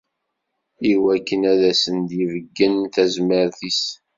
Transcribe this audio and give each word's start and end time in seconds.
Iwakken 0.93 1.41
ad 1.51 1.61
asen-d-ibeyyen 1.71 2.75
tazmert-is. 2.93 3.83